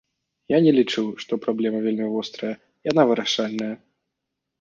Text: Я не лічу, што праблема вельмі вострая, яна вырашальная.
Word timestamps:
Я 0.51 0.57
не 0.67 0.71
лічу, 0.77 1.03
што 1.23 1.37
праблема 1.43 1.81
вельмі 1.87 2.07
вострая, 2.13 2.51
яна 2.91 3.05
вырашальная. 3.13 3.69